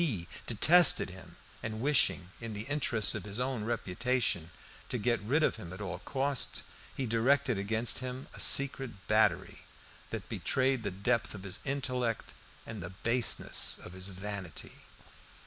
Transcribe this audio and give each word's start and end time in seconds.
He 0.01 0.25
detested 0.47 1.11
him, 1.11 1.35
and 1.61 1.79
wishing, 1.79 2.31
in 2.41 2.53
the 2.53 2.63
interests 2.63 3.13
of 3.13 3.25
his 3.25 3.39
own 3.39 3.65
reputation, 3.65 4.49
to 4.89 4.97
get 4.97 5.21
rid 5.21 5.43
of 5.43 5.57
him 5.57 5.71
at 5.71 5.79
all 5.79 5.99
costs, 5.99 6.63
he 6.97 7.05
directed 7.05 7.59
against 7.59 7.99
him 7.99 8.25
a 8.33 8.39
secret 8.39 9.05
battery, 9.07 9.59
that 10.09 10.27
betrayed 10.27 10.81
the 10.81 10.89
depth 10.89 11.35
of 11.35 11.43
his 11.43 11.59
intellect 11.65 12.33
and 12.65 12.81
the 12.81 12.89
baseness 12.89 13.77
of 13.83 13.93
his 13.93 14.09
vanity. 14.09 14.71